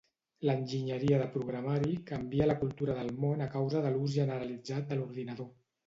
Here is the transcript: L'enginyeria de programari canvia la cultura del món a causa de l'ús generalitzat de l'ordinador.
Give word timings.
L'enginyeria 0.49 1.19
de 1.23 1.27
programari 1.35 1.93
canvia 2.13 2.49
la 2.53 2.57
cultura 2.63 2.99
del 3.03 3.15
món 3.27 3.47
a 3.49 3.53
causa 3.59 3.87
de 3.87 3.95
l'ús 3.97 4.19
generalitzat 4.21 4.93
de 4.93 5.03
l'ordinador. 5.03 5.53